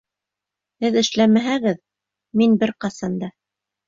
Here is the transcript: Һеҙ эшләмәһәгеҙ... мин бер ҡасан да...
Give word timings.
Һеҙ 0.85 0.95
эшләмәһәгеҙ... 1.01 1.77
мин 2.41 2.57
бер 2.65 2.73
ҡасан 2.87 3.19
да... 3.25 3.31